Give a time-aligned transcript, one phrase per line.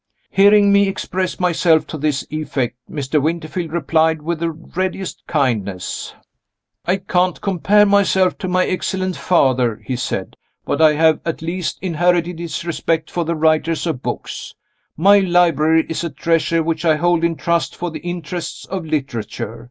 [0.31, 3.21] Hearing me express myself to this effect, Mr.
[3.21, 6.15] Winterfield replied with the readiest kindness:
[6.87, 11.77] "I can't compare myself to my excellent father," he said; "but I have at least
[11.83, 14.55] inherited his respect for the writers of books.
[14.97, 19.59] My library is a treasure which I hold in trust for the interests of literature.